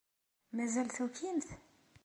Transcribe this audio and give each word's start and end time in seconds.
Mazal 0.55 0.87
tukimt? 0.95 1.49